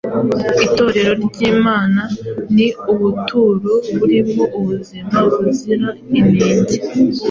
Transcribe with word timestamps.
Itorero 0.65 1.11
ry’Imana 1.25 2.01
ni 2.55 2.67
ubuturo 2.93 3.71
burimo 3.97 4.43
ubuzima 4.59 5.15
buzira 5.39 5.87
inenge, 6.19 6.77